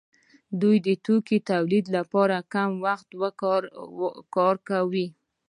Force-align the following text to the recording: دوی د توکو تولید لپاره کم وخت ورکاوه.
دوی 0.61 0.77
د 0.87 0.89
توکو 1.05 1.35
تولید 1.51 1.85
لپاره 1.97 2.37
کم 2.53 2.69
وخت 2.85 3.09
ورکاوه. 4.37 5.07